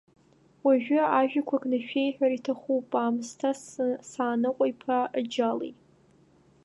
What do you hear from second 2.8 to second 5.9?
аамсҭа Сааныҟәа иԥа Аџьали!